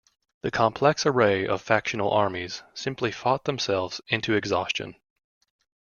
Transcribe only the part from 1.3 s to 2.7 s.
of factional armies